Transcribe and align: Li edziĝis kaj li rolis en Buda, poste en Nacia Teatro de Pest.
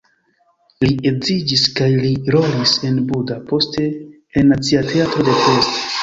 Li 0.83 0.87
edziĝis 1.09 1.65
kaj 1.79 1.89
li 2.05 2.13
rolis 2.35 2.73
en 2.89 2.97
Buda, 3.11 3.37
poste 3.51 3.85
en 4.41 4.49
Nacia 4.53 4.81
Teatro 4.93 5.27
de 5.29 5.37
Pest. 5.43 5.77